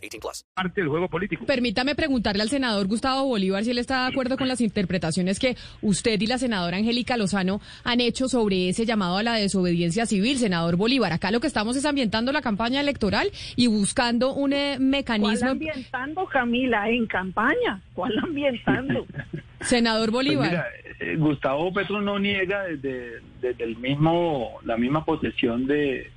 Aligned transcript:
18 0.00 0.20
plus. 0.20 0.44
parte 0.54 0.80
del 0.80 0.88
juego 0.90 1.08
político. 1.08 1.44
Permítame 1.46 1.94
preguntarle 1.94 2.42
al 2.42 2.48
senador 2.48 2.86
Gustavo 2.86 3.26
Bolívar 3.26 3.64
si 3.64 3.70
él 3.70 3.78
está 3.78 4.02
de 4.02 4.12
acuerdo 4.12 4.36
con 4.36 4.48
las 4.48 4.60
interpretaciones 4.60 5.38
que 5.38 5.56
usted 5.82 6.20
y 6.20 6.26
la 6.26 6.38
senadora 6.38 6.76
Angélica 6.76 7.16
Lozano 7.16 7.60
han 7.84 8.00
hecho 8.00 8.28
sobre 8.28 8.68
ese 8.68 8.86
llamado 8.86 9.16
a 9.18 9.22
la 9.22 9.34
desobediencia 9.34 10.06
civil, 10.06 10.38
senador 10.38 10.76
Bolívar. 10.76 11.12
Acá 11.12 11.30
lo 11.30 11.40
que 11.40 11.46
estamos 11.46 11.76
es 11.76 11.84
ambientando 11.84 12.32
la 12.32 12.42
campaña 12.42 12.80
electoral 12.80 13.30
y 13.56 13.66
buscando 13.66 14.32
un 14.34 14.52
eh, 14.52 14.74
¿Cuál 14.76 14.80
mecanismo. 14.88 15.50
ambientando, 15.50 16.26
Camila? 16.26 16.88
En 16.88 17.06
campaña. 17.06 17.80
¿Cuál 17.94 18.18
ambientando? 18.18 19.06
Senador 19.60 20.10
Pues 20.10 20.26
Bolívar. 20.26 20.48
mira, 20.50 20.66
eh, 21.00 21.16
Gustavo 21.16 21.72
Petro 21.72 22.00
no 22.00 22.18
niega 22.18 22.64
desde, 22.64 23.20
desde 23.40 23.64
el 23.64 23.76
mismo, 23.76 24.58
la 24.64 24.76
misma 24.76 25.04
posesión 25.04 25.66
de, 25.66 26.10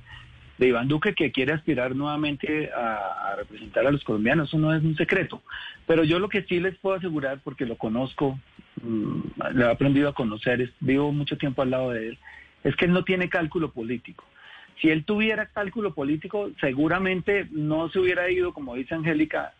de 0.58 0.68
Iván 0.68 0.88
Duque 0.88 1.14
que 1.14 1.32
quiere 1.32 1.52
aspirar 1.52 1.94
nuevamente 1.96 2.70
a, 2.72 3.34
representar 3.36 3.86
a 3.86 3.90
los 3.90 4.04
colombianos. 4.04 4.48
Eso 4.48 4.58
no 4.58 4.74
es 4.74 4.82
un 4.82 4.96
secreto. 4.96 5.42
Pero 5.86 6.04
yo 6.04 6.18
lo 6.18 6.28
que 6.28 6.42
sí 6.42 6.60
les 6.60 6.76
puedo 6.78 6.96
asegurar, 6.96 7.40
porque 7.42 7.66
lo 7.66 7.76
conozco, 7.76 8.38
mm, 8.82 9.20
lo 9.54 9.66
he 9.66 9.70
aprendido 9.70 10.08
a 10.08 10.14
conocer, 10.14 10.60
es- 10.60 10.70
vivo 10.80 11.12
mucho 11.12 11.36
tiempo 11.36 11.62
al 11.62 11.70
lado 11.70 11.90
de 11.90 12.08
él, 12.10 12.18
es 12.62 12.76
que 12.76 12.84
él 12.84 12.92
no 12.92 13.04
tiene 13.04 13.28
cálculo 13.28 13.72
político. 13.72 14.24
Si 14.80 14.90
él 14.90 15.04
tuviera 15.04 15.46
cálculo 15.46 15.94
político, 15.94 16.50
seguramente 16.60 17.46
no 17.50 17.88
se 17.90 17.98
hubiera 17.98 18.30
ido, 18.30 18.52
como 18.52 18.74
dice 18.74 18.94
Angélica, 18.94 19.54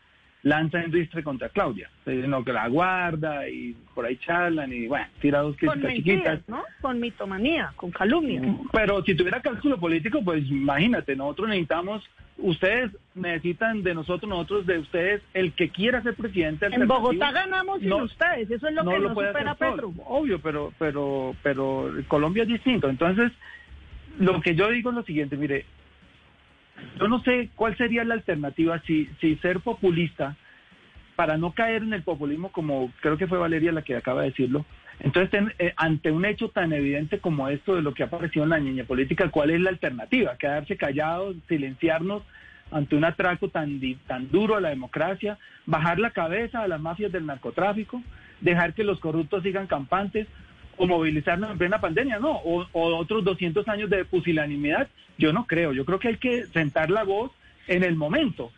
lanza 0.44 0.80
en 0.82 0.92
ristre 0.92 1.22
contra 1.24 1.48
Claudia, 1.48 1.90
sino 2.04 2.44
que 2.44 2.52
la 2.52 2.68
guarda 2.68 3.48
y 3.48 3.74
por 3.94 4.04
ahí 4.04 4.16
charlan 4.18 4.72
y 4.72 4.86
bueno, 4.86 5.06
tira 5.20 5.40
dos 5.40 5.56
Con 5.56 5.68
críticas 5.80 5.92
mentiras, 5.94 6.22
chiquitas. 6.22 6.48
¿no? 6.48 6.62
Con 6.82 7.00
mitomanía, 7.00 7.72
con 7.76 7.90
calumnia. 7.90 8.42
Pero 8.72 9.02
si 9.04 9.14
tuviera 9.16 9.40
cálculo 9.40 9.78
político, 9.80 10.22
pues 10.22 10.46
imagínate, 10.50 11.16
nosotros 11.16 11.48
necesitamos, 11.48 12.04
ustedes 12.36 12.90
necesitan 13.14 13.82
de 13.82 13.94
nosotros, 13.94 14.28
nosotros 14.28 14.66
de 14.66 14.78
ustedes, 14.80 15.22
el 15.32 15.52
que 15.54 15.70
quiera 15.70 16.02
ser 16.02 16.14
presidente. 16.14 16.66
En 16.66 16.86
Bogotá 16.86 17.32
ganamos 17.32 17.80
sin 17.80 17.88
no- 17.88 18.04
ustedes. 18.04 18.50
Eso 18.50 18.68
es 18.68 18.74
lo 18.74 18.84
no 18.84 18.90
que 18.90 18.98
lo 18.98 19.08
no 19.08 19.14
puede 19.14 19.28
supera. 19.30 19.54
Petro. 19.54 19.94
Obvio, 20.04 20.40
pero, 20.40 20.74
pero, 20.78 21.34
pero 21.42 21.90
Colombia 22.06 22.42
es 22.42 22.50
distinto. 22.50 22.90
Entonces, 22.90 23.32
lo 24.18 24.42
que 24.42 24.54
yo 24.54 24.68
digo 24.68 24.90
es 24.90 24.96
lo 24.96 25.02
siguiente, 25.04 25.38
mire, 25.38 25.64
yo 26.98 27.08
no 27.08 27.22
sé 27.22 27.50
cuál 27.54 27.76
sería 27.76 28.04
la 28.04 28.14
alternativa 28.14 28.80
si, 28.86 29.08
si 29.20 29.36
ser 29.36 29.60
populista, 29.60 30.36
para 31.16 31.36
no 31.36 31.52
caer 31.52 31.82
en 31.82 31.92
el 31.92 32.02
populismo 32.02 32.50
como 32.50 32.92
creo 33.00 33.16
que 33.16 33.26
fue 33.26 33.38
Valeria 33.38 33.72
la 33.72 33.82
que 33.82 33.96
acaba 33.96 34.22
de 34.22 34.30
decirlo. 34.30 34.64
Entonces, 35.00 35.42
eh, 35.58 35.72
ante 35.76 36.10
un 36.10 36.24
hecho 36.24 36.50
tan 36.50 36.72
evidente 36.72 37.18
como 37.18 37.48
esto 37.48 37.74
de 37.74 37.82
lo 37.82 37.94
que 37.94 38.04
ha 38.04 38.06
aparecido 38.06 38.44
en 38.44 38.50
la 38.50 38.58
niña 38.58 38.84
política, 38.84 39.28
¿cuál 39.28 39.50
es 39.50 39.60
la 39.60 39.70
alternativa? 39.70 40.36
Quedarse 40.36 40.76
callados, 40.76 41.36
silenciarnos 41.48 42.22
ante 42.70 42.96
un 42.96 43.04
atraco 43.04 43.48
tan, 43.48 43.80
tan 44.06 44.30
duro 44.30 44.56
a 44.56 44.60
la 44.60 44.70
democracia, 44.70 45.38
bajar 45.66 45.98
la 45.98 46.10
cabeza 46.10 46.62
a 46.62 46.68
las 46.68 46.80
mafias 46.80 47.12
del 47.12 47.26
narcotráfico, 47.26 48.02
dejar 48.40 48.74
que 48.74 48.84
los 48.84 49.00
corruptos 49.00 49.42
sigan 49.42 49.66
campantes 49.66 50.26
o 50.76 50.86
movilizarnos 50.86 51.50
en 51.50 51.58
plena 51.58 51.80
pandemia, 51.80 52.18
no, 52.18 52.32
o, 52.32 52.66
o 52.72 52.96
otros 52.96 53.24
200 53.24 53.66
años 53.68 53.90
de 53.90 54.04
pusilanimidad, 54.04 54.88
yo 55.18 55.32
no 55.32 55.46
creo, 55.46 55.72
yo 55.72 55.84
creo 55.84 55.98
que 55.98 56.08
hay 56.08 56.16
que 56.16 56.46
sentar 56.46 56.90
la 56.90 57.04
voz 57.04 57.30
en 57.66 57.82
el 57.82 57.96
momento. 57.96 58.52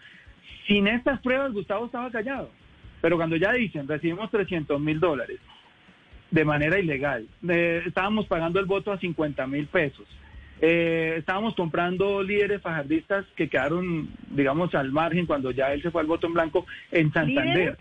Sin 0.67 0.89
estas 0.89 1.21
pruebas, 1.21 1.53
Gustavo 1.53 1.87
estaba 1.87 2.11
callado, 2.11 2.51
pero 3.01 3.17
cuando 3.17 3.37
ya 3.37 3.53
dicen, 3.53 3.87
recibimos 3.87 4.31
300 4.31 4.81
mil 4.81 4.99
dólares 4.99 5.39
de 6.31 6.45
manera 6.45 6.79
ilegal, 6.79 7.27
eh, 7.49 7.83
estábamos 7.87 8.27
pagando 8.27 8.59
el 8.59 8.67
voto 8.67 8.93
a 8.93 8.99
50 8.99 9.47
mil 9.47 9.67
pesos, 9.67 10.07
eh, 10.61 11.17
estábamos 11.19 11.55
comprando 11.55 12.23
líderes 12.23 12.63
fajardistas 12.63 13.27
que 13.37 13.49
quedaron, 13.49 14.09
digamos, 14.31 14.75
al 14.75 14.91
margen 14.91 15.27
cuando 15.27 15.51
ya 15.51 15.73
él 15.73 15.83
se 15.83 15.91
fue 15.91 16.01
al 16.01 16.07
voto 16.07 16.27
en 16.27 16.33
blanco 16.33 16.67
en 16.91 17.13
Santander. 17.13 17.57
¿Líderes? 17.57 17.79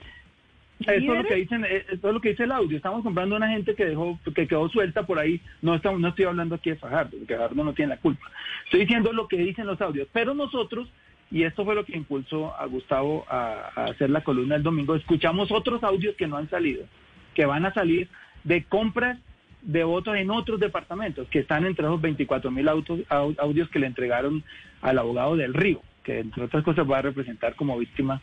Eso 0.79 0.91
es 0.91 1.03
lo 1.03 1.23
que 1.23 1.35
dicen, 1.35 1.65
eh, 1.65 1.85
eso 1.87 2.07
es 2.07 2.13
lo 2.13 2.21
que 2.21 2.29
dice 2.29 2.43
el 2.43 2.51
audio. 2.51 2.77
Estamos 2.77 3.03
comprando 3.03 3.35
una 3.35 3.49
gente 3.49 3.75
que 3.75 3.85
dejó, 3.85 4.19
que 4.35 4.47
quedó 4.47 4.67
suelta 4.69 5.05
por 5.05 5.19
ahí. 5.19 5.41
No 5.61 5.73
estamos, 5.73 5.99
no 5.99 6.09
estoy 6.09 6.25
hablando 6.25 6.55
aquí 6.55 6.71
de 6.71 6.75
Fajardo, 6.75 7.17
porque 7.17 7.35
Fajardo 7.35 7.63
no 7.63 7.73
tiene 7.73 7.95
la 7.95 8.01
culpa. 8.01 8.29
Estoy 8.65 8.81
diciendo 8.81 9.13
lo 9.13 9.27
que 9.27 9.37
dicen 9.37 9.67
los 9.67 9.79
audios. 9.81 10.07
Pero 10.11 10.33
nosotros, 10.33 10.89
y 11.31 11.43
esto 11.43 11.63
fue 11.63 11.75
lo 11.75 11.85
que 11.85 11.95
impulsó 11.95 12.53
a 12.55 12.65
Gustavo 12.65 13.25
a, 13.29 13.71
a 13.75 13.85
hacer 13.85 14.09
la 14.09 14.21
columna 14.21 14.55
el 14.55 14.63
domingo, 14.63 14.95
escuchamos 14.95 15.51
otros 15.51 15.83
audios 15.83 16.15
que 16.15 16.27
no 16.27 16.37
han 16.37 16.49
salido, 16.49 16.85
que 17.33 17.45
van 17.45 17.65
a 17.65 17.73
salir 17.73 18.09
de 18.43 18.63
compras 18.63 19.17
de 19.65 19.83
votos 19.83 20.15
en 20.15 20.29
otros 20.29 20.59
departamentos, 20.59 21.27
que 21.29 21.39
están 21.39 21.65
entre 21.65 21.85
esos 21.85 21.99
24 21.99 22.51
mil 22.51 22.67
audios 22.69 23.69
que 23.69 23.79
le 23.79 23.87
entregaron 23.87 24.43
al 24.81 24.99
abogado 24.99 25.35
del 25.35 25.53
Río, 25.53 25.81
que 26.03 26.19
entre 26.19 26.43
otras 26.43 26.63
cosas 26.63 26.89
va 26.89 26.99
a 26.99 27.01
representar 27.01 27.55
como 27.55 27.77
víctima 27.77 28.21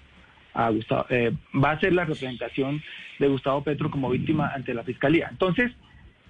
a 0.54 0.70
Gustavo, 0.70 1.06
eh, 1.08 1.32
va 1.54 1.72
a 1.72 1.80
ser 1.80 1.92
la 1.92 2.04
representación 2.04 2.82
de 3.18 3.28
Gustavo 3.28 3.62
Petro 3.62 3.90
como 3.90 4.10
víctima 4.10 4.52
ante 4.54 4.74
la 4.74 4.82
fiscalía. 4.82 5.28
Entonces, 5.30 5.72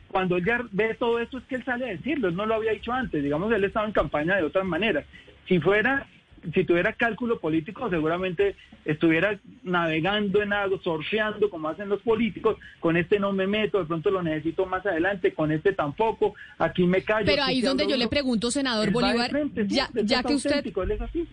cuando 0.08 0.36
él 0.36 0.44
ve 0.72 0.94
todo 0.94 1.18
esto 1.18 1.38
es 1.38 1.44
que 1.44 1.56
él 1.56 1.64
sale 1.64 1.86
a 1.86 1.92
decirlo, 1.92 2.28
él 2.28 2.36
no 2.36 2.46
lo 2.46 2.54
había 2.54 2.72
dicho 2.72 2.92
antes, 2.92 3.22
digamos, 3.22 3.52
él 3.52 3.64
estaba 3.64 3.86
en 3.86 3.92
campaña 3.92 4.36
de 4.36 4.42
otras 4.42 4.64
maneras. 4.64 5.04
Si 5.48 5.58
fuera, 5.58 6.06
si 6.54 6.64
tuviera 6.64 6.92
cálculo 6.92 7.38
político, 7.38 7.88
seguramente 7.88 8.56
estuviera 8.84 9.38
navegando 9.62 10.42
en 10.42 10.52
algo, 10.52 10.80
surfeando 10.82 11.48
como 11.50 11.68
hacen 11.68 11.88
los 11.88 12.00
políticos, 12.02 12.56
con 12.80 12.96
este 12.96 13.18
no 13.18 13.32
me 13.32 13.46
meto, 13.46 13.78
de 13.78 13.84
pronto 13.84 14.10
lo 14.10 14.22
necesito 14.22 14.66
más 14.66 14.84
adelante, 14.84 15.32
con 15.32 15.52
este 15.52 15.72
tampoco, 15.72 16.34
aquí 16.58 16.84
me 16.84 17.02
callo. 17.02 17.26
Pero 17.26 17.44
ahí 17.44 17.58
es 17.58 17.62
sí 17.62 17.66
donde 17.66 17.86
yo 17.86 17.96
le 17.96 18.08
pregunto, 18.08 18.50
senador 18.50 18.88
Él 18.88 18.94
Bolívar, 18.94 19.30
frente, 19.30 19.68
sí, 19.68 19.74
ya, 19.74 19.88
él 19.94 20.06
ya 20.06 20.22
que 20.22 20.34
usted, 20.34 20.64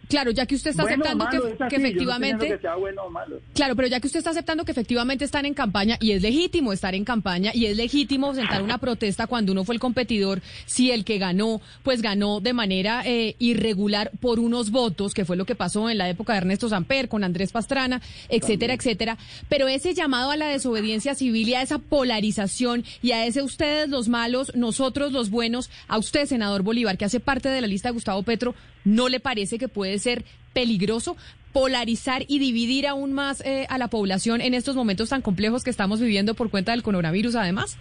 claro, 0.08 0.32
ya 0.32 0.46
que 0.46 0.56
usted 0.56 0.72
está 0.72 0.84
Bueno 0.84 0.96
aceptando 0.96 1.26
malo, 1.26 1.58
que, 1.70 1.78
no 1.78 1.86
efectivamente, 1.86 2.48
que 2.48 2.58
sea 2.60 2.76
bueno 2.76 3.04
o 3.04 3.10
malo. 3.10 3.40
claro, 3.54 3.76
pero 3.76 3.88
ya 3.88 4.00
que 4.00 4.08
usted 4.08 4.20
está 4.20 4.32
aceptando 4.32 4.66
que 4.66 4.72
efectivamente 4.72 5.26
están 5.26 5.46
en 5.46 5.54
campaña 5.54 5.98
y 6.00 6.12
es 6.12 6.22
legítimo 6.22 6.72
estar 6.72 6.94
en 6.94 7.06
campaña 7.06 7.52
y 7.54 7.66
es 7.66 7.76
legítimo 7.76 8.34
sentar 8.36 8.62
una 8.62 8.78
protesta 8.78 9.28
cuando 9.28 9.52
uno 9.52 9.64
fue 9.64 9.76
el 9.76 9.82
competidor, 9.82 10.42
si 10.66 10.92
el 10.92 11.04
que 11.04 11.18
ganó, 11.18 11.62
pues 11.84 12.02
ganó 12.02 12.40
de 12.40 12.54
manera 12.54 13.02
eh, 13.06 13.36
irregular 13.40 14.12
por 14.20 14.40
unos 14.40 14.72
votos, 14.72 14.99
que 15.08 15.26
fue 15.26 15.38
lo 15.38 15.46
que 15.46 15.56
pasó 15.56 15.90
en 15.90 15.98
la 15.98 16.10
época 16.10 16.34
de 16.34 16.40
Ernesto 16.40 16.70
Samper 16.70 17.08
con 17.08 17.24
Andrés 17.24 17.52
Pastrana, 17.52 18.02
etcétera, 18.28 18.74
etcétera. 18.74 19.18
Pero 19.48 19.68
ese 19.68 19.94
llamado 19.94 20.32
a 20.32 20.36
la 20.36 20.48
desobediencia 20.48 21.16
civil 21.16 21.48
y 21.48 21.54
a 21.56 21.62
esa 21.62 21.80
polarización 21.80 22.84
y 23.02 23.12
a 23.12 23.26
ese 23.26 23.42
ustedes 23.42 23.90
los 23.90 24.10
malos, 24.10 24.52
nosotros 24.56 25.12
los 25.12 25.30
buenos, 25.30 25.70
a 25.88 25.98
usted, 25.98 26.26
senador 26.26 26.64
Bolívar, 26.64 26.98
que 26.98 27.06
hace 27.06 27.20
parte 27.20 27.50
de 27.50 27.62
la 27.62 27.68
lista 27.68 27.90
de 27.90 27.94
Gustavo 27.94 28.24
Petro, 28.24 28.56
¿no 28.84 29.08
le 29.10 29.20
parece 29.20 29.58
que 29.58 29.68
puede 29.70 30.00
ser 30.00 30.26
peligroso 30.54 31.16
polarizar 31.54 32.26
y 32.28 32.40
dividir 32.40 32.88
aún 32.88 33.14
más 33.14 33.42
eh, 33.42 33.66
a 33.70 33.78
la 33.78 33.88
población 33.88 34.42
en 34.42 34.54
estos 34.54 34.76
momentos 34.76 35.10
tan 35.10 35.22
complejos 35.22 35.64
que 35.64 35.70
estamos 35.70 36.00
viviendo 36.00 36.36
por 36.36 36.50
cuenta 36.50 36.74
del 36.74 36.84
coronavirus, 36.84 37.36
además? 37.36 37.78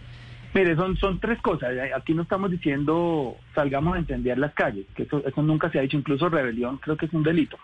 Mire, 0.54 0.76
son, 0.76 0.97
son 0.97 1.20
tres 1.20 1.41
cosas. 1.41 1.75
Aquí 1.94 2.14
no 2.14 2.22
estamos 2.22 2.50
diciendo 2.50 3.36
salgamos 3.54 3.97
a 3.97 4.00
incendiar 4.00 4.38
las 4.38 4.54
calles, 4.54 4.86
que 4.94 5.03
eso, 5.04 5.22
eso 5.26 5.42
nunca 5.42 5.70
se 5.70 5.78
ha 5.78 5.82
dicho, 5.82 5.97
incluso 5.97 6.28
rebelión 6.28 6.78
creo 6.78 6.97
que 6.97 7.06
es 7.06 7.12
un 7.12 7.22
delito. 7.22 7.59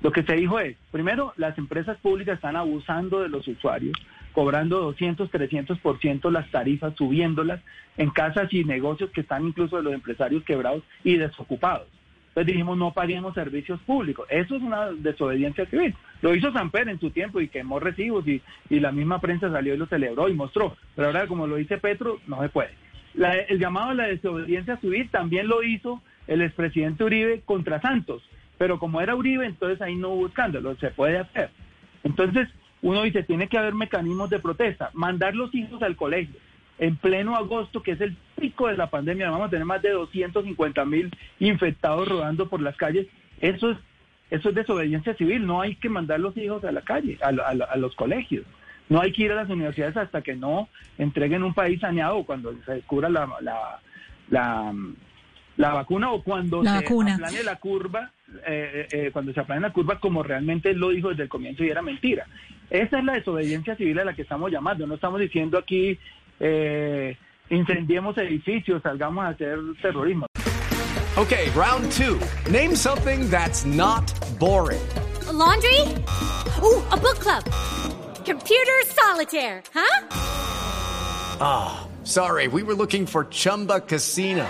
Lo 0.00 0.12
que 0.12 0.22
se 0.22 0.34
dijo 0.34 0.60
es, 0.60 0.76
primero, 0.92 1.32
las 1.36 1.58
empresas 1.58 1.98
públicas 1.98 2.36
están 2.36 2.54
abusando 2.54 3.20
de 3.20 3.28
los 3.28 3.48
usuarios, 3.48 3.96
cobrando 4.32 4.80
200, 4.80 5.30
300% 5.30 6.30
las 6.30 6.48
tarifas, 6.50 6.94
subiéndolas 6.94 7.60
en 7.96 8.10
casas 8.10 8.52
y 8.52 8.62
negocios 8.62 9.10
que 9.10 9.22
están 9.22 9.46
incluso 9.46 9.76
de 9.76 9.82
los 9.82 9.94
empresarios 9.94 10.44
quebrados 10.44 10.84
y 11.02 11.16
desocupados. 11.16 11.88
Entonces 12.38 12.54
dijimos, 12.54 12.78
no 12.78 12.92
paguemos 12.92 13.34
servicios 13.34 13.80
públicos. 13.80 14.24
Eso 14.30 14.54
es 14.54 14.62
una 14.62 14.92
desobediencia 14.92 15.66
civil. 15.66 15.92
Lo 16.22 16.34
hizo 16.36 16.52
Samper 16.52 16.88
en 16.88 17.00
su 17.00 17.10
tiempo 17.10 17.40
y 17.40 17.48
quemó 17.48 17.80
recibos 17.80 18.28
y, 18.28 18.40
y 18.70 18.78
la 18.78 18.92
misma 18.92 19.20
prensa 19.20 19.50
salió 19.50 19.74
y 19.74 19.76
lo 19.76 19.86
celebró 19.86 20.28
y 20.28 20.34
mostró. 20.34 20.76
Pero 20.94 21.08
ahora, 21.08 21.26
como 21.26 21.48
lo 21.48 21.56
dice 21.56 21.78
Petro, 21.78 22.20
no 22.28 22.40
se 22.40 22.48
puede. 22.48 22.70
La- 23.14 23.34
el 23.34 23.58
llamado 23.58 23.90
a 23.90 23.94
la 23.94 24.06
desobediencia 24.06 24.76
civil 24.76 25.08
también 25.10 25.48
lo 25.48 25.64
hizo 25.64 26.00
el 26.28 26.42
expresidente 26.42 27.02
Uribe 27.02 27.40
contra 27.44 27.80
Santos. 27.80 28.22
Pero 28.56 28.78
como 28.78 29.00
era 29.00 29.16
Uribe, 29.16 29.44
entonces 29.44 29.80
ahí 29.82 29.96
no 29.96 30.10
hubo 30.10 30.28
escándalo. 30.28 30.76
Se 30.76 30.90
puede 30.90 31.18
hacer. 31.18 31.50
Entonces, 32.04 32.48
uno 32.82 33.02
dice, 33.02 33.24
tiene 33.24 33.48
que 33.48 33.58
haber 33.58 33.74
mecanismos 33.74 34.30
de 34.30 34.38
protesta. 34.38 34.90
Mandar 34.94 35.34
los 35.34 35.52
hijos 35.56 35.82
al 35.82 35.96
colegio 35.96 36.36
en 36.78 36.96
pleno 36.96 37.36
agosto, 37.36 37.82
que 37.82 37.92
es 37.92 38.00
el 38.00 38.16
pico 38.36 38.68
de 38.68 38.76
la 38.76 38.88
pandemia, 38.90 39.30
vamos 39.30 39.48
a 39.48 39.50
tener 39.50 39.64
más 39.64 39.82
de 39.82 39.90
250 39.90 40.84
mil 40.84 41.10
infectados 41.40 42.08
rodando 42.08 42.48
por 42.48 42.60
las 42.60 42.76
calles. 42.76 43.06
Eso 43.40 43.70
es 43.70 43.78
eso 44.30 44.50
es 44.50 44.54
desobediencia 44.54 45.14
civil. 45.14 45.46
No 45.46 45.60
hay 45.62 45.76
que 45.76 45.88
mandar 45.88 46.20
los 46.20 46.36
hijos 46.36 46.62
a 46.64 46.72
la 46.72 46.82
calle, 46.82 47.18
a, 47.22 47.28
a, 47.28 47.72
a 47.72 47.76
los 47.76 47.94
colegios. 47.94 48.44
No 48.88 49.00
hay 49.00 49.12
que 49.12 49.24
ir 49.24 49.32
a 49.32 49.36
las 49.36 49.50
universidades 49.50 49.96
hasta 49.96 50.22
que 50.22 50.34
no 50.34 50.68
entreguen 50.96 51.42
un 51.42 51.54
país 51.54 51.80
saneado 51.80 52.24
cuando 52.24 52.54
se 52.64 52.72
descubra 52.74 53.08
la, 53.08 53.28
la, 53.40 53.80
la, 54.30 54.74
la 55.56 55.72
vacuna 55.74 56.10
o 56.12 56.22
cuando 56.22 56.62
se 56.62 56.70
vacuna. 56.70 57.14
aplane 57.14 57.42
la 57.42 57.56
curva, 57.56 58.12
eh, 58.46 58.88
eh, 58.90 59.10
cuando 59.12 59.32
se 59.32 59.40
aplane 59.40 59.60
la 59.60 59.72
curva 59.72 59.98
como 59.98 60.22
realmente 60.22 60.72
lo 60.74 60.90
dijo 60.90 61.10
desde 61.10 61.24
el 61.24 61.28
comienzo 61.28 61.64
y 61.64 61.70
era 61.70 61.82
mentira. 61.82 62.26
Esa 62.70 62.98
es 62.98 63.04
la 63.04 63.14
desobediencia 63.14 63.76
civil 63.76 63.98
a 63.98 64.04
la 64.04 64.14
que 64.14 64.22
estamos 64.22 64.50
llamando. 64.50 64.86
No 64.86 64.94
estamos 64.94 65.20
diciendo 65.20 65.58
aquí 65.58 65.98
eh, 66.40 67.16
incendiemos 67.50 68.16
edificios, 68.18 68.82
salgamos 68.82 69.24
a 69.24 69.28
hacer 69.28 69.58
terrorismo. 69.82 70.26
Okay, 71.16 71.50
round 71.50 71.90
two. 71.92 72.20
Name 72.50 72.76
something 72.76 73.28
that's 73.28 73.64
not 73.64 74.06
boring. 74.38 74.86
A 75.26 75.32
laundry? 75.32 75.80
Ooh, 76.62 76.80
a 76.92 76.96
book 76.96 77.18
club. 77.18 77.44
Computer 78.24 78.80
solitaire, 78.86 79.62
huh? 79.74 80.06
Ah, 81.40 81.88
sorry, 82.04 82.46
we 82.46 82.62
were 82.62 82.74
looking 82.74 83.04
for 83.06 83.24
Chumba 83.24 83.80
Casino. 83.80 84.46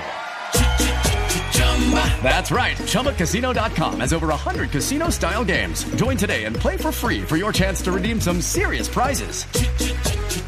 Chumba! 1.53 2.23
That's 2.23 2.51
right. 2.51 2.77
ChumbaCasino.com 2.77 4.01
has 4.01 4.13
over 4.13 4.27
100 4.29 4.71
casino 4.71 5.09
style 5.11 5.45
games. 5.45 5.85
Join 5.95 6.17
today 6.17 6.45
and 6.45 6.55
play 6.55 6.77
for 6.77 6.93
free 6.93 7.23
for 7.23 7.37
your 7.37 7.53
chance 7.53 7.81
to 7.83 7.93
redeem 7.93 8.21
some 8.21 8.41
serious 8.43 8.89
prizes. 8.89 9.47